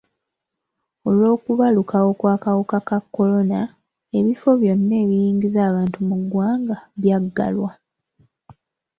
[1.07, 3.59] Olw'okubalukawo kw'akawuka ka kolona,
[4.17, 7.71] ebifo byonna ebiyingiza abantu mu ggwanga byaggalwa.